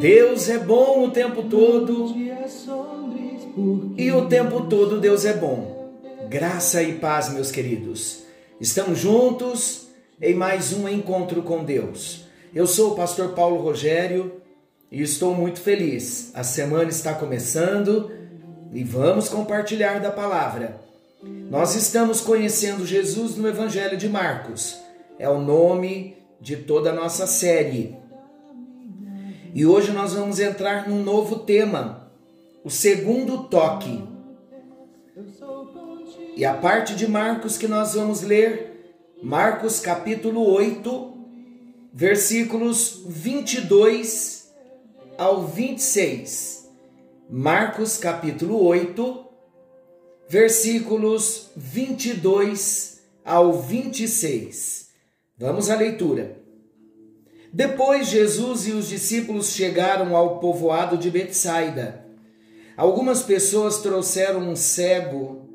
[0.00, 2.14] Deus é bom o tempo todo
[3.96, 5.92] e o tempo todo Deus é bom.
[6.28, 8.24] Graça e paz, meus queridos.
[8.60, 9.88] Estamos juntos
[10.20, 12.26] em mais um encontro com Deus.
[12.54, 14.40] Eu sou o pastor Paulo Rogério
[14.90, 16.30] e estou muito feliz.
[16.34, 18.10] A semana está começando
[18.72, 20.80] e vamos compartilhar da palavra.
[21.22, 24.76] Nós estamos conhecendo Jesus no Evangelho de Marcos.
[25.18, 27.96] É o nome de toda a nossa série.
[29.56, 32.12] E hoje nós vamos entrar num novo tema,
[32.62, 34.04] o segundo toque.
[36.36, 41.10] E a parte de Marcos que nós vamos ler, Marcos capítulo 8,
[41.90, 44.52] versículos 22
[45.16, 46.68] ao 26.
[47.30, 49.24] Marcos capítulo 8,
[50.28, 54.90] versículos 22 ao 26.
[55.38, 56.44] Vamos à leitura.
[57.56, 62.04] Depois Jesus e os discípulos chegaram ao povoado de Betsaida.
[62.76, 65.48] Algumas pessoas trouxeram um cego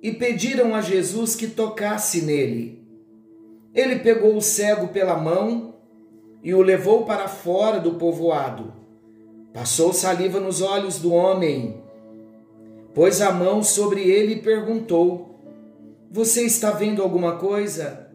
[0.00, 2.86] e pediram a Jesus que tocasse nele.
[3.74, 5.74] Ele pegou o cego pela mão
[6.44, 8.72] e o levou para fora do povoado.
[9.52, 11.82] Passou saliva nos olhos do homem,
[12.94, 15.40] pôs a mão sobre ele e perguntou:
[16.08, 18.12] Você está vendo alguma coisa?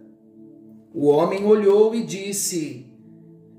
[0.93, 2.92] O homem olhou e disse: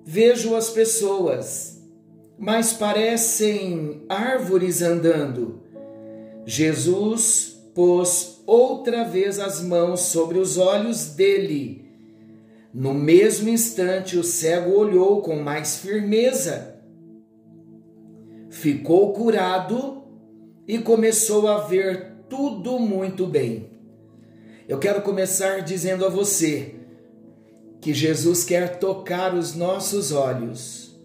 [0.07, 1.83] Vejo as pessoas,
[2.39, 5.63] mas parecem árvores andando.
[6.45, 11.87] Jesus pôs outra vez as mãos sobre os olhos dele.
[12.73, 16.77] No mesmo instante, o cego olhou com mais firmeza.
[18.51, 20.03] Ficou curado
[20.69, 23.71] e começou a ver tudo muito bem.
[24.69, 26.75] Eu quero começar dizendo a você
[27.85, 30.99] que Jesus quer tocar os nossos olhos,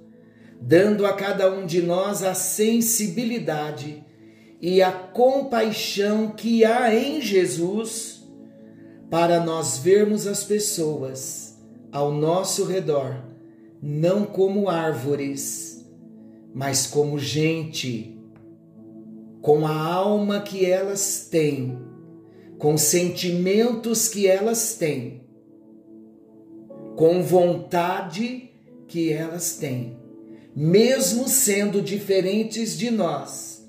[0.62, 4.01] dando a cada um de nós a sensibilidade
[4.62, 8.25] e a compaixão que há em Jesus
[9.09, 11.57] para nós vermos as pessoas
[11.91, 13.25] ao nosso redor
[13.84, 15.85] não como árvores,
[16.56, 18.17] mas como gente,
[19.41, 21.78] com a alma que elas têm,
[22.57, 25.28] com sentimentos que elas têm
[26.99, 28.49] com vontade
[28.85, 29.97] que elas têm,
[30.53, 33.65] mesmo sendo diferentes de nós.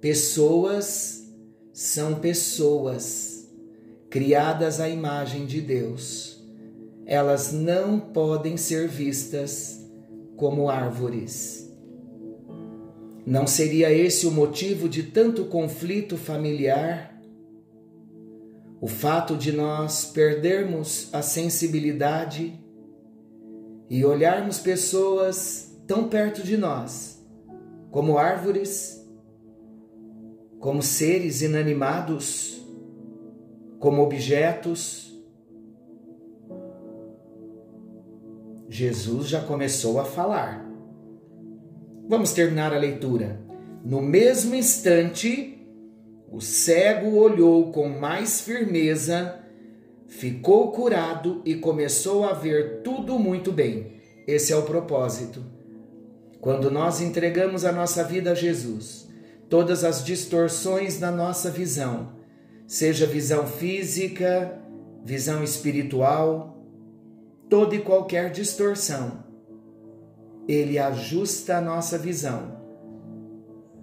[0.00, 1.30] Pessoas
[1.74, 3.46] são pessoas
[4.08, 6.42] criadas à imagem de Deus.
[7.04, 9.86] Elas não podem ser vistas
[10.34, 11.70] como árvores.
[13.26, 17.14] Não seria esse o motivo de tanto conflito familiar?
[18.80, 22.58] O fato de nós perdermos a sensibilidade
[23.90, 27.20] e olharmos pessoas tão perto de nós,
[27.90, 29.04] como árvores,
[30.60, 32.64] como seres inanimados,
[33.80, 35.12] como objetos.
[38.68, 40.64] Jesus já começou a falar.
[42.08, 43.40] Vamos terminar a leitura.
[43.84, 45.66] No mesmo instante,
[46.30, 49.40] o cego olhou com mais firmeza
[50.10, 53.92] ficou curado e começou a ver tudo muito bem.
[54.26, 55.42] Esse é o propósito.
[56.40, 59.08] Quando nós entregamos a nossa vida a Jesus,
[59.48, 62.16] todas as distorções da nossa visão,
[62.66, 64.58] seja visão física,
[65.04, 66.58] visão espiritual,
[67.48, 69.24] toda e qualquer distorção,
[70.48, 72.58] ele ajusta a nossa visão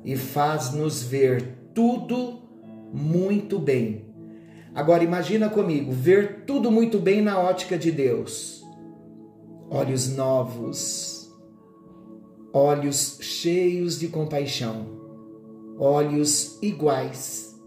[0.03, 2.41] e faz-nos ver tudo
[2.94, 4.06] muito bem
[4.77, 8.63] Agora imagina comigo, ver tudo muito bem na ótica de Deus.
[9.71, 11.35] Olhos novos,
[12.53, 14.85] olhos cheios de compaixão,
[15.79, 17.59] olhos iguais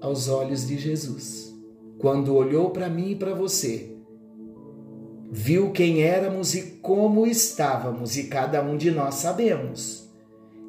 [0.00, 1.52] aos olhos de Jesus.
[1.98, 3.96] Quando olhou para mim e para você,
[5.32, 10.08] viu quem éramos e como estávamos, e cada um de nós sabemos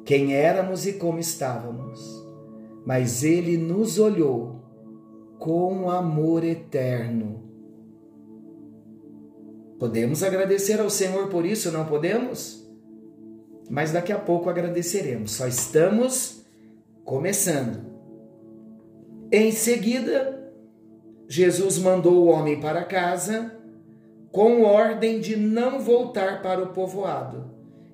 [0.04, 2.00] quem éramos e como estávamos.
[2.84, 4.63] Mas ele nos olhou
[5.44, 7.44] com amor eterno.
[9.78, 12.66] Podemos agradecer ao Senhor por isso, não podemos?
[13.68, 15.32] Mas daqui a pouco agradeceremos.
[15.32, 16.42] Só estamos
[17.04, 17.84] começando.
[19.30, 20.50] Em seguida,
[21.28, 23.54] Jesus mandou o homem para casa
[24.32, 27.50] com ordem de não voltar para o povoado.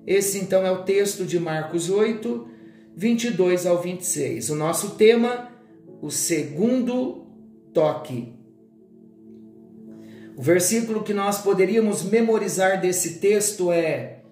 [0.07, 2.47] Esse então é o texto de Marcos 8,
[2.95, 4.51] 22 ao 26.
[4.51, 5.49] O nosso tema,
[6.01, 7.20] o segundo
[7.73, 8.33] toque.
[10.37, 14.23] O versículo que nós poderíamos memorizar desse texto é: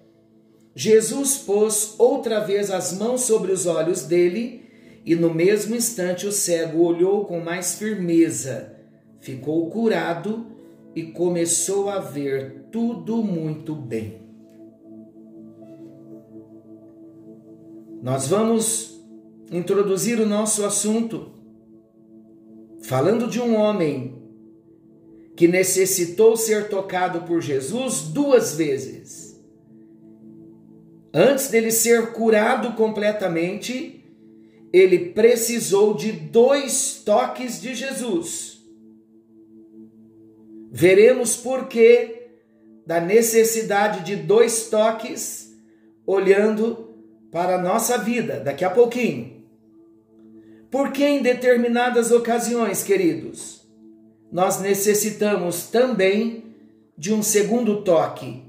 [0.74, 4.62] Jesus pôs outra vez as mãos sobre os olhos dele,
[5.04, 8.76] e no mesmo instante o cego olhou com mais firmeza,
[9.20, 10.46] ficou curado
[10.94, 14.20] e começou a ver tudo muito bem.
[18.02, 18.98] Nós vamos
[19.52, 21.39] introduzir o nosso assunto
[22.82, 24.20] falando de um homem
[25.36, 29.40] que necessitou ser tocado por Jesus duas vezes.
[31.12, 34.04] Antes dele ser curado completamente,
[34.72, 38.60] ele precisou de dois toques de Jesus.
[40.70, 42.28] Veremos por que
[42.86, 45.56] da necessidade de dois toques
[46.06, 46.94] olhando
[47.30, 49.39] para a nossa vida daqui a pouquinho.
[50.70, 53.66] Porque em determinadas ocasiões, queridos,
[54.30, 56.44] nós necessitamos também
[56.96, 58.44] de um segundo toque.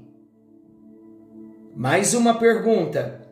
[1.74, 3.26] Mais uma pergunta: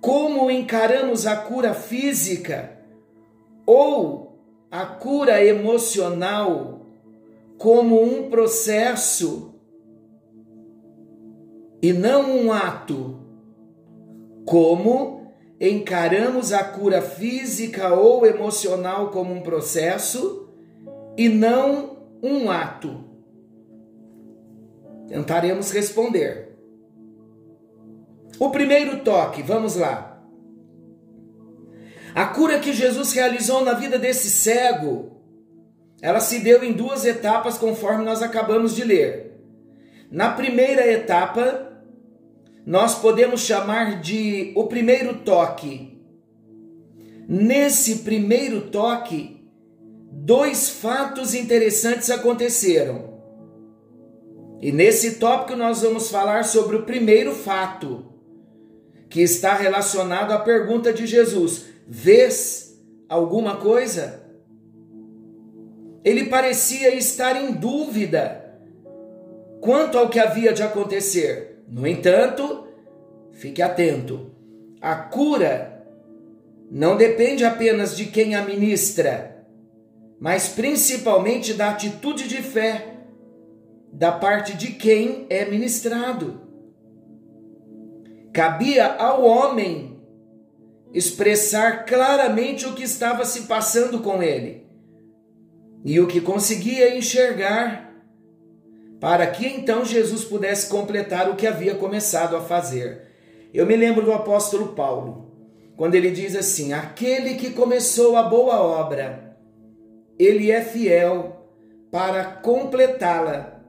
[0.00, 2.78] como encaramos a cura física
[3.66, 4.38] ou
[4.70, 6.86] a cura emocional
[7.56, 9.54] como um processo
[11.82, 13.18] e não um ato?
[14.44, 15.17] Como
[15.60, 20.48] encaramos a cura física ou emocional como um processo
[21.16, 23.04] e não um ato?
[25.08, 26.56] Tentaremos responder.
[28.38, 30.22] O primeiro toque, vamos lá.
[32.14, 35.18] A cura que Jesus realizou na vida desse cego,
[36.00, 39.40] ela se deu em duas etapas, conforme nós acabamos de ler.
[40.10, 41.67] Na primeira etapa,
[42.66, 45.98] nós podemos chamar de o primeiro toque.
[47.28, 49.38] Nesse primeiro toque,
[50.10, 53.18] dois fatos interessantes aconteceram.
[54.60, 58.06] E nesse tópico nós vamos falar sobre o primeiro fato,
[59.08, 62.78] que está relacionado à pergunta de Jesus: Vês
[63.08, 64.22] alguma coisa?
[66.04, 68.58] Ele parecia estar em dúvida
[69.60, 71.57] quanto ao que havia de acontecer.
[71.68, 72.66] No entanto,
[73.32, 74.30] fique atento:
[74.80, 75.86] a cura
[76.70, 79.46] não depende apenas de quem a ministra,
[80.18, 82.94] mas principalmente da atitude de fé
[83.92, 86.40] da parte de quem é ministrado.
[88.32, 89.98] Cabia ao homem
[90.92, 94.66] expressar claramente o que estava se passando com ele
[95.84, 97.87] e o que conseguia enxergar
[99.00, 103.02] para que então Jesus pudesse completar o que havia começado a fazer.
[103.54, 105.32] Eu me lembro do apóstolo Paulo,
[105.76, 109.36] quando ele diz assim: Aquele que começou a boa obra,
[110.18, 111.46] ele é fiel
[111.90, 113.62] para completá-la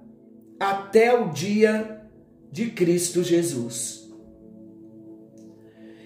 [0.60, 2.02] até o dia
[2.52, 4.10] de Cristo Jesus.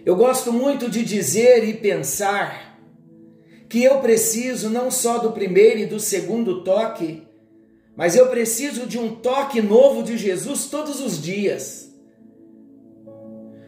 [0.05, 2.77] Eu gosto muito de dizer e pensar
[3.69, 7.23] que eu preciso não só do primeiro e do segundo toque,
[7.95, 11.93] mas eu preciso de um toque novo de Jesus todos os dias.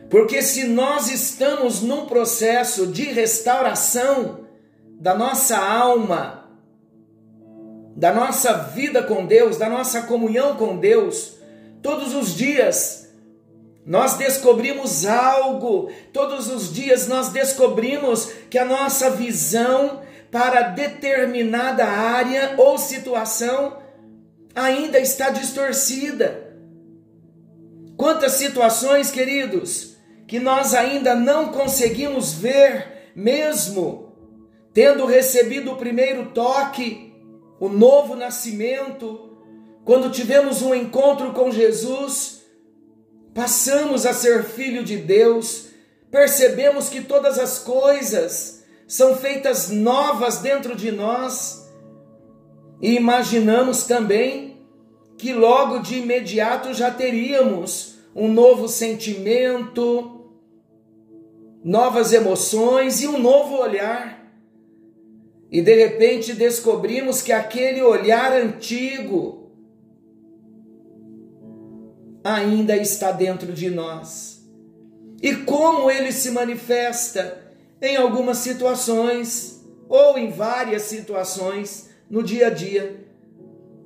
[0.10, 4.46] Porque se nós estamos num processo de restauração
[5.00, 6.50] da nossa alma,
[7.96, 11.38] da nossa vida com Deus, da nossa comunhão com Deus,
[11.82, 13.06] todos os dias
[13.86, 20.02] nós descobrimos algo, todos os dias nós descobrimos que a nossa visão
[20.32, 23.85] para determinada área ou situação
[24.56, 26.56] ainda está distorcida.
[27.98, 29.98] Quantas situações, queridos,
[30.28, 34.06] que nós ainda não conseguimos ver, mesmo
[34.74, 37.14] tendo recebido o primeiro toque,
[37.60, 39.38] o novo nascimento,
[39.86, 42.42] quando tivemos um encontro com Jesus,
[43.34, 45.68] passamos a ser filho de Deus,
[46.12, 51.65] percebemos que todas as coisas são feitas novas dentro de nós
[52.82, 54.58] e imaginamos também
[55.18, 60.30] que logo de imediato já teríamos um novo sentimento,
[61.64, 64.24] novas emoções e um novo olhar.
[65.52, 69.52] E de repente descobrimos que aquele olhar antigo
[72.24, 74.44] ainda está dentro de nós.
[75.22, 77.46] E como ele se manifesta?
[77.82, 83.06] em algumas situações ou em várias situações no dia a dia.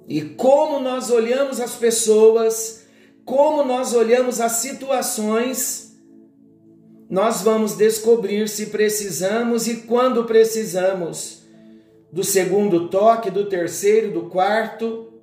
[0.07, 2.85] E como nós olhamos as pessoas,
[3.23, 5.95] como nós olhamos as situações,
[7.09, 11.43] nós vamos descobrir se precisamos e quando precisamos
[12.11, 15.13] do segundo toque, do terceiro, do quarto,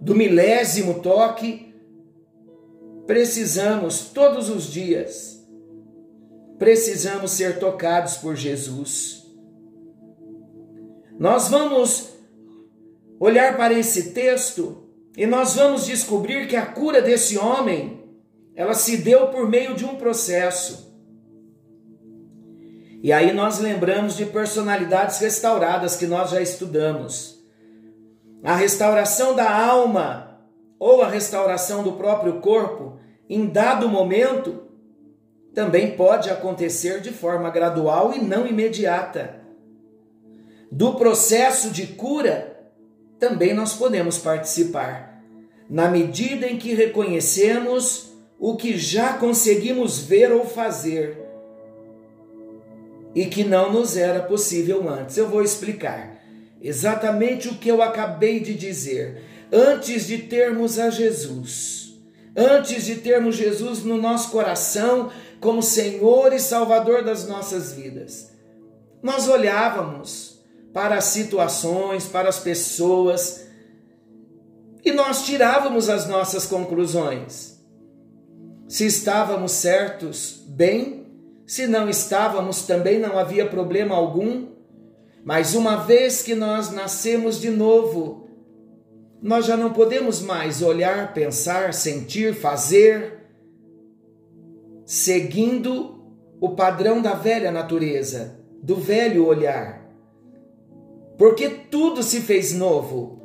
[0.00, 1.72] do milésimo toque.
[3.06, 5.44] Precisamos todos os dias,
[6.58, 9.21] precisamos ser tocados por Jesus.
[11.22, 12.14] Nós vamos
[13.20, 18.02] olhar para esse texto e nós vamos descobrir que a cura desse homem,
[18.56, 20.92] ela se deu por meio de um processo.
[23.00, 27.40] E aí nós lembramos de personalidades restauradas que nós já estudamos.
[28.42, 30.40] A restauração da alma
[30.76, 32.98] ou a restauração do próprio corpo,
[33.30, 34.64] em dado momento,
[35.54, 39.41] também pode acontecer de forma gradual e não imediata.
[40.74, 42.58] Do processo de cura,
[43.20, 45.22] também nós podemos participar,
[45.68, 51.18] na medida em que reconhecemos o que já conseguimos ver ou fazer
[53.14, 55.18] e que não nos era possível antes.
[55.18, 56.18] Eu vou explicar
[56.62, 59.22] exatamente o que eu acabei de dizer.
[59.52, 62.02] Antes de termos a Jesus,
[62.34, 68.32] antes de termos Jesus no nosso coração como Senhor e Salvador das nossas vidas,
[69.02, 70.31] nós olhávamos
[70.72, 73.42] para as situações, para as pessoas
[74.84, 77.62] e nós tirávamos as nossas conclusões.
[78.68, 81.06] Se estávamos certos, bem,
[81.46, 84.48] se não estávamos, também não havia problema algum.
[85.24, 88.28] Mas uma vez que nós nascemos de novo,
[89.20, 93.20] nós já não podemos mais olhar, pensar, sentir, fazer,
[94.84, 96.02] seguindo
[96.40, 99.81] o padrão da velha natureza, do velho olhar.
[101.16, 103.20] Porque tudo se fez novo.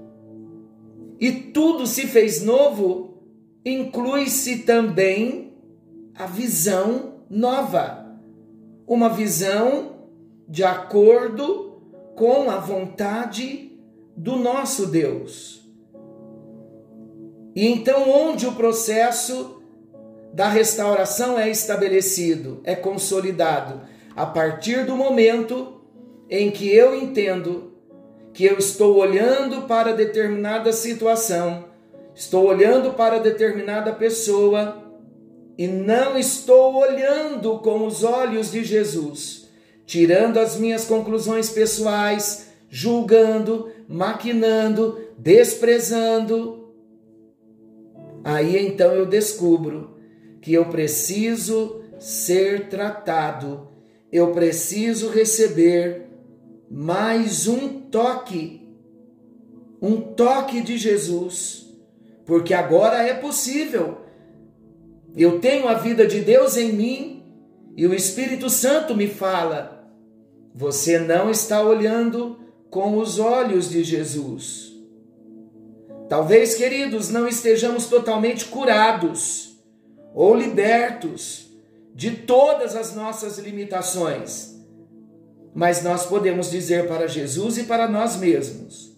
[1.20, 3.24] E tudo se fez novo
[3.66, 5.54] inclui-se também
[6.16, 8.08] a visão nova
[8.88, 9.98] uma visão
[10.48, 11.82] de acordo
[12.16, 13.78] com a vontade
[14.16, 15.70] do nosso Deus.
[17.54, 19.62] E então, onde o processo
[20.34, 23.82] da restauração é estabelecido, é consolidado,
[24.16, 25.82] a partir do momento
[26.30, 27.67] em que eu entendo
[28.38, 31.66] que eu estou olhando para determinada situação,
[32.14, 34.78] estou olhando para determinada pessoa
[35.58, 39.50] e não estou olhando com os olhos de Jesus,
[39.88, 46.76] tirando as minhas conclusões pessoais, julgando, maquinando, desprezando.
[48.24, 49.98] Aí então eu descubro
[50.44, 53.68] que eu preciso ser tratado,
[54.12, 56.07] eu preciso receber
[56.70, 58.68] mais um toque,
[59.82, 61.68] um toque de Jesus,
[62.26, 64.08] porque agora é possível
[65.18, 67.24] eu tenho a vida de Deus em mim
[67.76, 69.92] e o Espírito Santo me fala.
[70.54, 72.38] Você não está olhando
[72.70, 74.74] com os olhos de Jesus.
[76.08, 79.58] Talvez, queridos, não estejamos totalmente curados
[80.14, 81.48] ou libertos
[81.96, 84.57] de todas as nossas limitações,
[85.58, 88.96] mas nós podemos dizer para Jesus e para nós mesmos: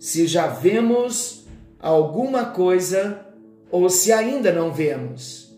[0.00, 1.44] se já vemos
[1.78, 3.26] alguma coisa
[3.70, 5.54] ou se ainda não vemos.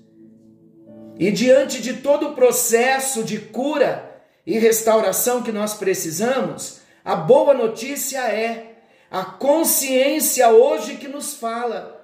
[1.16, 7.54] E diante de todo o processo de cura e restauração que nós precisamos, a boa
[7.54, 11.96] notícia é a consciência hoje que nos fala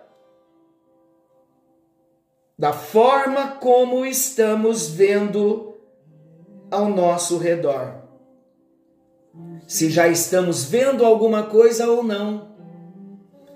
[2.57, 5.75] da forma como estamos vendo
[6.71, 8.06] ao nosso redor.
[9.67, 12.55] Se já estamos vendo alguma coisa ou não.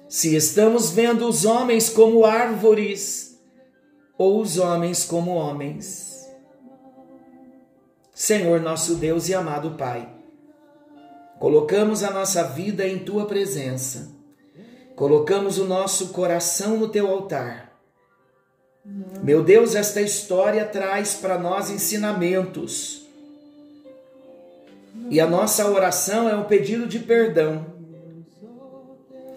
[0.09, 3.41] Se estamos vendo os homens como árvores
[4.19, 6.29] ou os homens como homens.
[8.13, 10.07] Senhor nosso Deus e amado Pai,
[11.39, 14.11] colocamos a nossa vida em tua presença,
[14.95, 17.81] colocamos o nosso coração no teu altar.
[19.23, 23.00] Meu Deus, esta história traz para nós ensinamentos.
[25.11, 27.67] E a nossa oração é um pedido de perdão.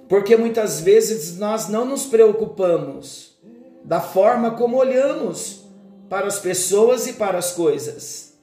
[0.07, 3.35] Porque muitas vezes nós não nos preocupamos
[3.83, 5.65] da forma como olhamos
[6.07, 8.33] para as pessoas e para as coisas.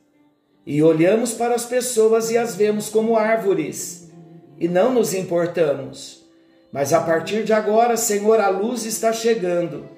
[0.66, 4.10] E olhamos para as pessoas e as vemos como árvores
[4.58, 6.26] e não nos importamos.
[6.70, 9.88] Mas a partir de agora, Senhor, a luz está chegando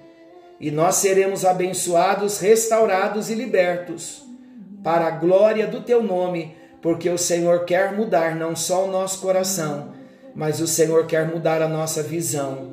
[0.60, 4.22] e nós seremos abençoados, restaurados e libertos
[4.82, 9.20] para a glória do teu nome, porque o Senhor quer mudar não só o nosso
[9.20, 9.94] coração,
[10.34, 12.72] mas o Senhor quer mudar a nossa visão.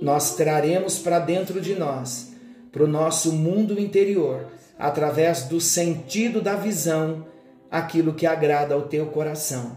[0.00, 2.32] Nós traremos para dentro de nós,
[2.72, 4.46] para o nosso mundo interior,
[4.78, 7.26] através do sentido da visão,
[7.70, 9.76] aquilo que agrada ao teu coração.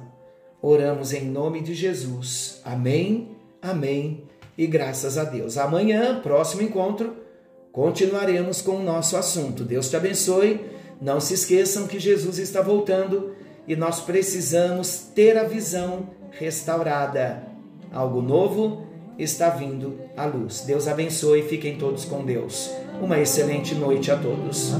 [0.61, 2.61] Oramos em nome de Jesus.
[2.63, 4.23] Amém, amém
[4.57, 5.57] e graças a Deus.
[5.57, 7.15] Amanhã, próximo encontro,
[7.71, 9.63] continuaremos com o nosso assunto.
[9.63, 10.73] Deus te abençoe.
[11.01, 13.35] Não se esqueçam que Jesus está voltando
[13.67, 17.43] e nós precisamos ter a visão restaurada.
[17.91, 18.85] Algo novo
[19.17, 20.61] está vindo à luz.
[20.61, 22.71] Deus abençoe e fiquem todos com Deus.
[23.01, 24.73] Uma excelente noite a todos.
[24.73, 24.79] A